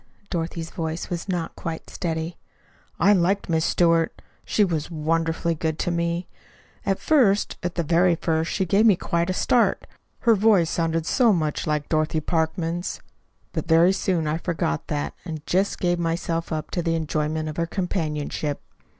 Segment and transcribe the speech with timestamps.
[0.31, 2.39] Dorothy's voice was not quite steady.
[2.99, 4.19] "I liked Miss Stewart.
[4.43, 6.27] She was wonderfully good to me.
[6.87, 9.85] At first at the very first she gave me quite a start.
[10.21, 12.99] Her voice sounded so much like Dorothy Parkman's.
[13.53, 17.57] But very soon I forgot that, and just gave myself up to the enjoyment of
[17.57, 18.59] her companionship.